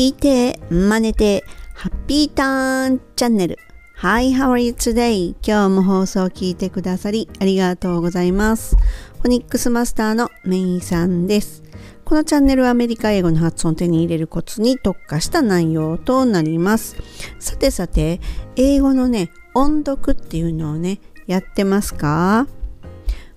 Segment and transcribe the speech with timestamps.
[0.00, 3.58] 聞いて、真似て、ハッピーターンチャンネル。
[3.96, 5.34] Hi, how are you today?
[5.46, 8.76] 今日も放送を聞いてくださりありがとうございます。
[8.76, 11.62] フォニックスマスターのメイさんです。
[12.06, 16.96] このチャンネルはアメリカ英語の発音を手に入れるコツに特化した内容となります。
[17.38, 18.22] さてさて、
[18.56, 22.46] 英語のね、音読っていうのをね、やってますか？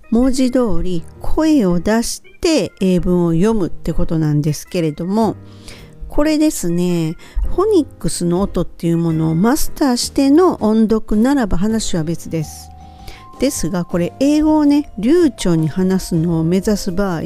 [0.08, 5.36] 文字通り声を出して英文を読むってことなんですけれども
[6.14, 7.16] これですね
[7.56, 12.70] フォニックスの音っていうものをマスターしての音読ならば話は別です。
[13.40, 17.22] ですがこれ英語をね流暢に話すのを目指す場合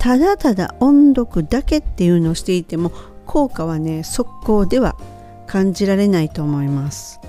[0.00, 2.90] ただただ音読だけっていうのをしていても
[3.24, 4.96] 効果はね速攻では
[5.46, 7.20] 感じられないと思います。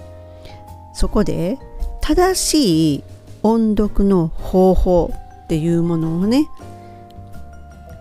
[0.95, 1.59] そこで
[2.01, 3.03] 正しい
[3.43, 5.13] 音読の方法
[5.43, 6.49] っていうものをね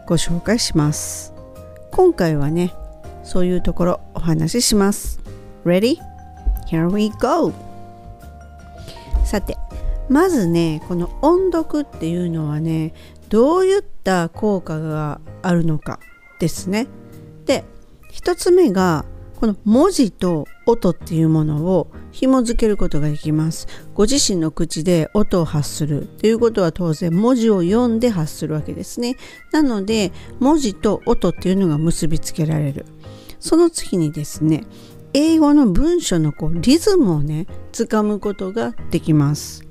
[0.06, 1.34] ご紹介します。
[1.90, 2.72] 今回はね
[3.24, 5.20] そういうところお話しします。
[5.64, 5.98] Ready?
[6.70, 7.52] Here we go!
[9.24, 9.56] さて
[10.08, 12.92] まずねこの音読っていうのはね
[13.30, 15.98] どういった効果があるのか
[16.38, 16.86] ですね。
[17.46, 17.64] で
[18.12, 19.04] 1つ目が
[19.36, 23.66] この文字と音っていうものを紐付けることができます。
[23.94, 26.02] ご自身の口で音を発する。
[26.02, 29.16] っていうことは当然文字を読んで発するわけですね。
[29.52, 32.86] なので文字と音っていうのが結びつけられる。
[33.44, 34.64] その次にですね
[35.12, 39.66] 英語の文章のこうリズムをねつかむことができます。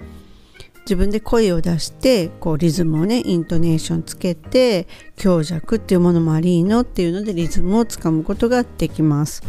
[0.82, 9.42] 自分で声を出してこうリズムをねイントネーションつけて強弱っていうものもありのっていうのでリズムをつかむことができます。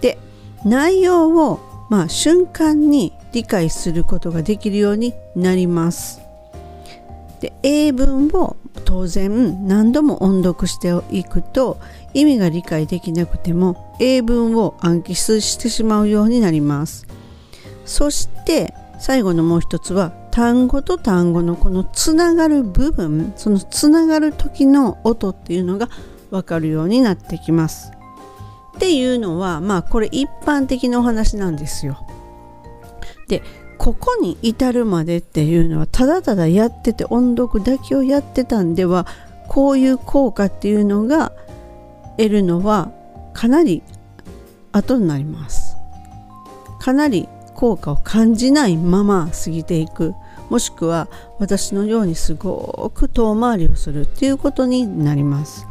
[0.00, 0.16] で
[0.64, 6.22] 内容をまあ瞬間に理解することができるようになります。
[7.42, 11.78] で英文を当然何度も音読していくと
[12.14, 17.06] 意味が理解できなくても英文を暗記してしまうようになります
[17.84, 25.88] そして最後のもう一つは単語と単語のこのつながる部分そのつながる時の音っていうのが
[26.30, 27.92] 分かるようになってきます。
[28.76, 32.06] っていうのはまあこれ一般的なお話なんですよ。
[33.28, 33.42] で
[33.78, 39.06] ここに至るまでっていうのはただただやってて音読だけをやってたんでは
[39.48, 41.32] こういう効果っていうのが
[42.16, 42.90] 得るのは
[43.32, 43.82] かなり
[44.72, 45.76] 後になります。
[46.80, 50.14] かなり効果を感じないまま過ぎていく。
[50.48, 55.66] もしくは私のようにすごく遠回りをするっていうことになります。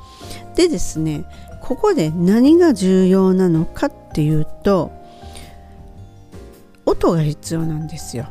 [0.56, 1.26] でですね
[1.62, 4.92] ここで何が重要なのかっていうと
[6.86, 8.28] 音が必要なんですよ。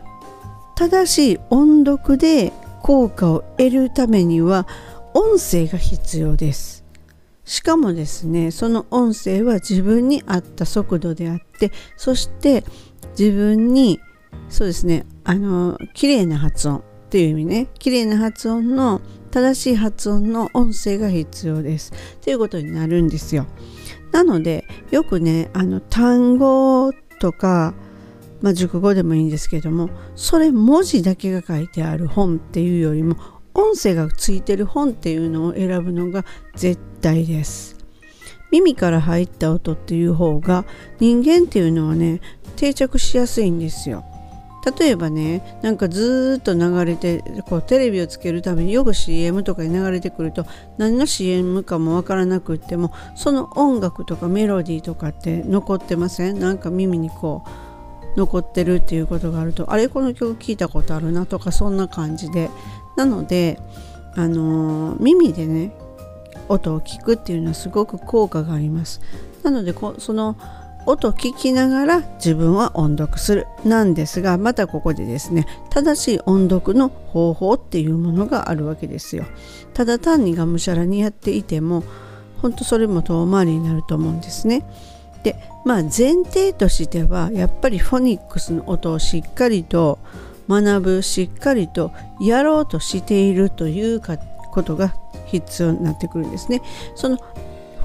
[0.75, 2.53] 正しい音読で
[2.83, 4.67] 効果を得るためには
[5.13, 6.85] 音声が必要です。
[7.49, 12.63] しかもですねその音声は自分に合った速度であってそして
[13.19, 14.01] 自分に
[14.51, 17.69] そうですねあの綺麗な発音っていう意味ね。
[17.79, 19.01] 綺麗な発音の
[19.31, 21.93] 正しい発音の音声が必要です。
[22.21, 23.47] ということになるんですよ。
[24.13, 27.75] なのでよくねあの単語とか
[28.41, 33.17] まあ、熟語でもいいんですけどもそれ文字だけが書いてある本っていうよりも
[33.59, 36.25] 音声がついてる本っていうのを選ぶのが
[36.55, 37.77] 絶対です。
[38.53, 40.65] 耳から入った音っていう方が
[41.01, 42.21] 人間っていうのはね
[42.57, 44.05] 定着しやすいんですよ。
[44.79, 50.47] 例えばねなんかずっと流れてこうテレビをつけるためによく CM とかに流れてくると
[50.77, 56.39] 何の CM かもわからなくってもその音楽とかメロディーとかって残ってません？
[56.39, 57.43] なんか耳にこ
[58.15, 62.51] う残ってるっていうことがあるとあれこの曲聴いたことあるなとかそんな感じで。
[62.99, 63.61] なので
[64.17, 65.71] あのー、耳でね
[66.49, 69.01] 音を聞くっていうのはすごく効果があります。
[69.45, 70.37] なのでこその
[70.85, 73.47] 音聞きながら自分は音読する。
[73.65, 79.25] なんですがまたここでですね正しい音読の方法っていうものがあるわけですよ。
[79.75, 81.85] ただ単にがむしゃらにやっていても
[82.43, 84.65] 本当それも遠回りになると思うんですね。
[85.23, 90.01] でまあ前提としてはやっぱりフォニックスの音をしっかりと
[90.49, 94.95] 学ぶしっかりとやろうとしているということが
[95.27, 96.63] 必要になってくるんですね
[96.95, 97.19] その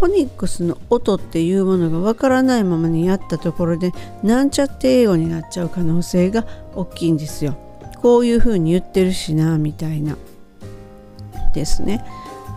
[0.04, 6.46] フォニックスの音っていうものがわからないままにやったところでなんちゃって英語になっちゃう可能性が
[6.76, 7.56] 大きいんですよ。
[8.02, 10.18] こういうふうに言ってるしなみたいな
[11.54, 12.04] ですね。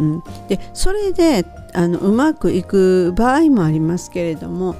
[0.00, 4.74] うん、でそれであのうまくいく場合もありますけれども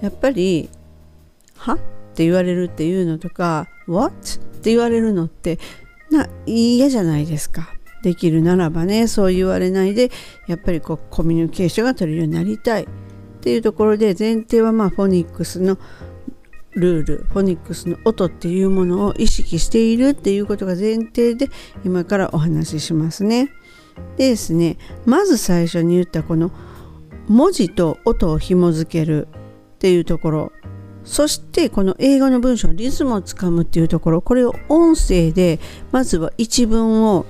[0.00, 0.70] やっぱり
[1.58, 1.76] 「は?」っ
[2.14, 4.14] て言われるっていうのとか「What?」
[4.58, 5.58] って言われるのって
[6.10, 7.72] な嫌じゃないですか。
[8.02, 10.10] できるならばねそう言われないで
[10.46, 12.86] やっぱりこうコミュニケーションが取れるようになりたいっ
[13.40, 15.78] ていうところで前提はまあフォニックスの
[16.74, 21.48] ルールフォニックスの音っていうものを意識しているっていうことが前提で
[21.84, 23.50] 今からお話ししますね。
[24.16, 26.52] でですねまず最初に言ったこの
[27.26, 29.26] 文字と音を紐づける
[29.74, 30.52] っていうところ
[31.08, 35.58] そしてこの英語の文章リズムをつかむっていうところこれを音声で
[35.90, 37.24] まずは一文を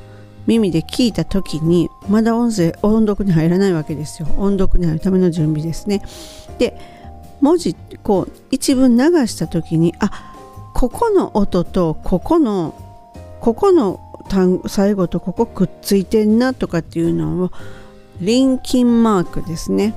[0.49, 4.29] 耳で聞いた時にまだ音声音読に入らないわけですよ。
[4.37, 6.03] 音読に入るための準備ですね。
[6.59, 6.77] で
[7.41, 10.35] 文字こう一文流した時にあ
[10.75, 12.75] ここの音とここの
[13.41, 17.53] ここの単最後とここくっついてんなとかっていうのを
[18.21, 19.95] リンキンマークですね。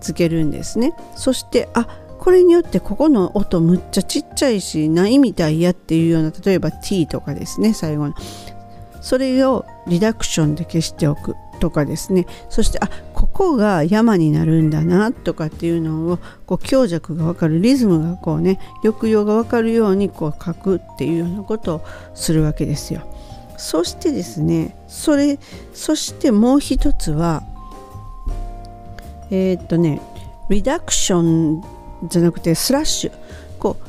[0.00, 0.94] つけるんですね。
[1.14, 1.86] そしてあ
[2.18, 8.14] これによってここの音むっちゃちっちゃいしないみたいやっていうような例えば t とかですね最後の
[9.00, 21.84] それをリダクションで消しておくとかですねそしてあここが山になるんだなとかっていうのをこう強弱が分かるリズムがこうね抑揚が分かるようにこう書くっていうようなことを
[22.14, 23.02] するわけですよ。
[23.56, 25.38] そしてですねそれ
[25.74, 27.42] そしてもう一つは
[29.30, 30.00] えー、っとね
[30.48, 33.12] リダクションじゃなくてスラッシュ。
[33.58, 33.88] こう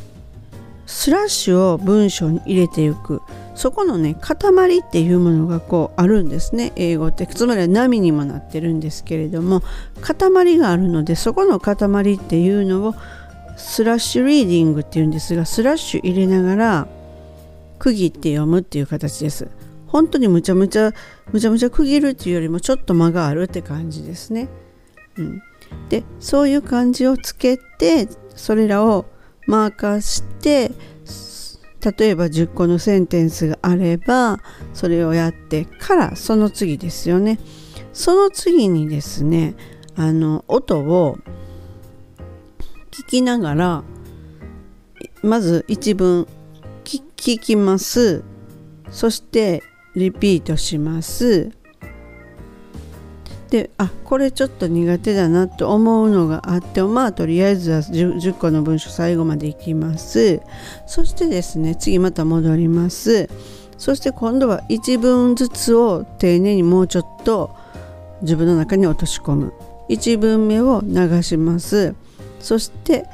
[0.85, 3.21] スラッシュを文章に入れていく。
[3.55, 6.71] そこのね塊っていうものがこうあるんですね。
[6.75, 7.27] 英語って。
[7.27, 9.61] つまりは波にもなってるんですけれども
[10.01, 11.75] 塊があるのでそこの塊
[12.13, 12.95] っていうのを
[13.57, 16.87] スラッシュリーディングっていうんですがスラッシュ入れながら
[17.77, 19.49] 区切って読むっていう形です。
[19.87, 20.93] 本当にむちゃむちゃ
[21.31, 24.47] むちゃむちゃ区切るっていうよりもちょっと間があるって感じですね、
[25.17, 25.41] うん、
[25.89, 29.05] でそういう感じをつけてそれらを
[29.47, 30.71] マーカーして
[31.81, 34.39] 例えば10個のセンテンスがあれば
[34.73, 37.39] それをやってからその次ですよね。
[37.93, 39.55] その次にですね
[39.95, 41.17] あの音を
[42.91, 43.83] 聞きながら
[45.23, 46.27] まず一文
[47.15, 48.23] 聞きます。
[48.91, 49.63] そして
[49.95, 51.51] リピートします。
[53.49, 60.41] であこれちょっと苦手だなと思うのがあってまあとりあえずは 10, 10個の文章最後までいきます。
[60.85, 63.27] そしてですね次また戻ります。
[63.77, 67.55] そして今度は1文ずつを丁寧にもうちょっと
[68.21, 69.53] 自分の中に落とし込む。
[69.89, 71.95] 1文目を流します。
[72.39, 73.05] そして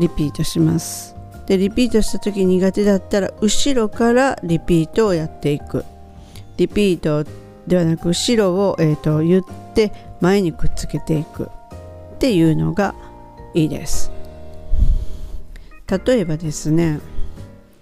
[0.00, 1.14] リピートします。
[1.46, 5.84] でリピートした時苦手だったら後ろからリピートをやっていく。
[6.56, 7.24] リピート
[7.68, 9.44] ではなく後ろを、えーと、言っ
[9.74, 12.94] て前にくっつけていくっていうのが
[13.54, 14.10] いいです。
[16.06, 17.00] 例えばですね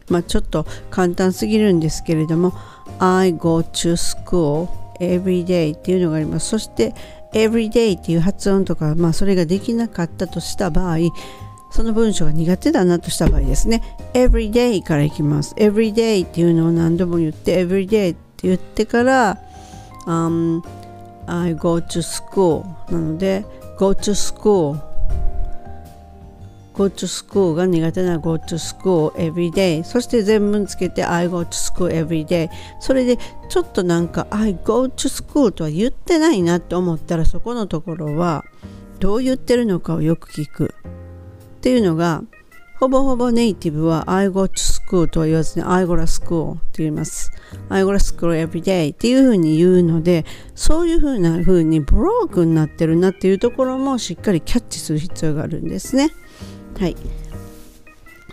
[0.09, 2.53] まあちょっと簡単すぎるんですけれども
[3.01, 4.69] I go to school
[5.01, 6.49] every day っていうのがあります。
[6.49, 6.95] そして
[7.33, 10.99] every day っていう発音とか、まあ、それができなかったとした場合
[11.71, 13.83] その文章が苦手だなとした場合ですね。
[14.15, 15.55] every day からいきます。
[15.57, 19.39] every day っていうのを何度も言って every day って言ってから
[20.07, 20.63] um,
[21.27, 23.45] I go to school なので
[23.79, 24.79] go to school
[26.75, 32.25] go to school が苦手な go to school every day そして全文つけて I go to school every
[32.27, 32.49] day
[32.81, 33.19] それで
[33.49, 38.45] ちょっとなんか I go to school とは言ってないなって思ったらそこのところは
[39.01, 40.75] どう言ってるのかをよく聞く
[41.57, 42.23] っていうのが
[42.79, 47.33] ほぼほぼネイティブは I go to school とは言わずに I go to school って言います。
[47.71, 56.11] I go to school every day っていうふうに言うので、そういうふうなふうにブロークになってるなっていうところもしっかりキャッチする必要があるんですね。
[56.79, 56.97] はい。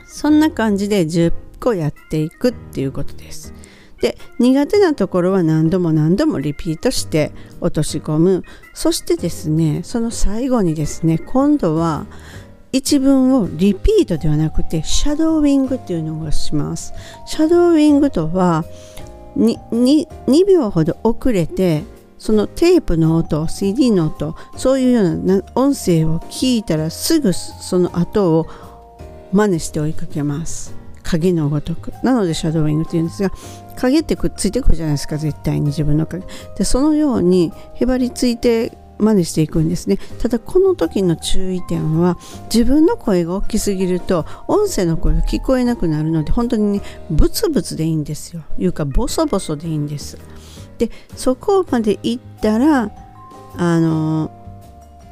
[0.06, 1.32] そんな感じで10
[1.62, 3.54] 個やっていくっていうことです。
[4.04, 7.32] で苦手なところは何度も何度もリピートして
[7.62, 12.06] 落とし込むそしてですねその最後にですね今度は
[12.74, 16.94] 一文をリピートではなくてシャドーウィングっていうのをします。
[17.28, 18.66] シャドーウィングとは
[19.38, 21.84] 2, 2, 2秒ほど遅れて
[22.18, 28.48] そのテープの音 CD の音そういうような音声を聞いたらすぐその後を
[29.32, 30.74] 真似して追いかけます。
[31.04, 31.94] 影のごとく。
[32.02, 33.32] なのでシャドーウィングっていうんですが
[33.76, 36.26] 影ってくっついてくるじゃないですか絶対に自分の影。
[36.58, 39.98] でそのようにへばりついて真似していくんですね。
[40.20, 42.18] ただこの時の注意点は
[42.54, 48.44] 自分の声が大きすぎると音声の声が聞こえなくなるので本当にねブツブツでいいんですよ。
[48.58, 50.18] いうかボソボソでいいんです。
[50.78, 52.92] でそこまでいったら
[53.58, 54.32] あの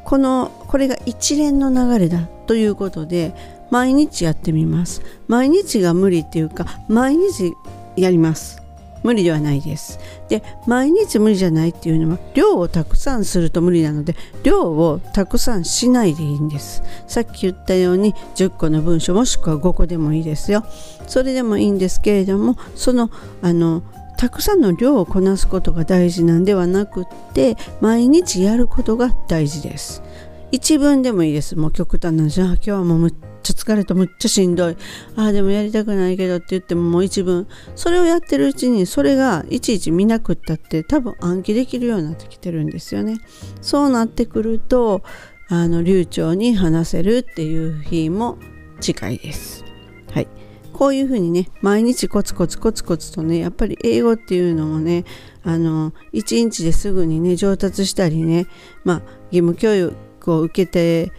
[0.06, 3.34] このこれが一連の流れだということで
[3.70, 5.02] 毎日やってみます。
[5.28, 7.54] 毎日が無理っていうか毎日
[7.96, 8.61] やります。
[9.04, 10.00] 無理ではないです。
[10.30, 16.84] で毎日無理じゃないっていうのは量をたくさんすると無理なので量をたくさんしないでいいんです。
[17.08, 20.66] さっき言ったように10個の文章もしくは5個でもいいですよ。
[21.08, 23.10] それでもいいんですけれどもその
[23.42, 23.84] あの
[24.18, 30.04] たくさんの量をこなすことが大事なんではなくって毎日やることが大事です。
[30.52, 31.56] 一文でもいいです。
[31.56, 34.78] もう極端なじゃあ今日はもうむっちゃ疲れたむっちゃしんどい。
[35.16, 43.20] ああでもやりたくないけどって言ってももう一文それをやってるうちにそれがいちいち見なくったって多分暗記できるようになってきてるんですよね。
[43.62, 45.04] そうなってくると
[45.48, 48.38] あの流暢に話せるっていう日も
[48.82, 49.64] 近いです。
[50.12, 50.28] はい。
[50.74, 55.06] こういうふうにね毎日コツコツコツコツとねやっぱり英語っていうのもね
[55.44, 58.48] あの1日ですぐにね上達したりね
[58.84, 61.12] まあ義務教育を受けて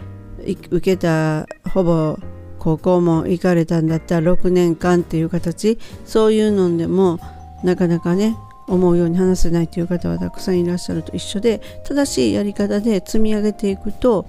[0.70, 2.18] 受けたほぼ
[2.58, 7.18] 高校も行かれたんだったら6年間っていう形そういうのでも
[7.64, 8.36] なかなかね
[8.68, 14.26] 思うように話せないという方はたくさんいらっしゃると一緒で正しいやり方で積み上げていくと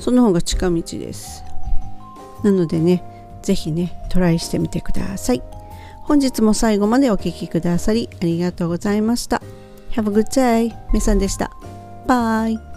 [0.00, 1.44] その方が近道です
[2.42, 3.02] なのでね
[3.42, 5.42] ぜひね、トライしてみてください。
[6.02, 9.42] 本日も最後までお聴きくださりありがとうございました。
[9.92, 10.74] Have a good day.
[10.92, 11.50] めさんでした。
[12.06, 12.67] バイ。